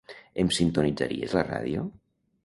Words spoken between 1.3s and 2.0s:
la ràdio?